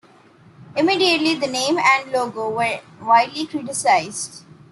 [0.75, 4.43] Immediately, the name and logo were widely criticized.